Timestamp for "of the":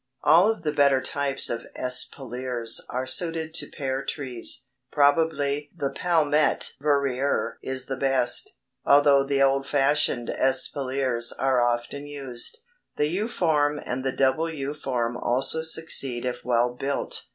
0.49-0.71